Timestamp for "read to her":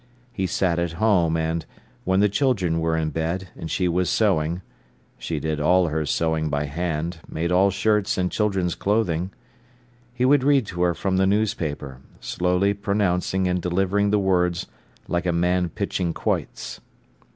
10.43-10.95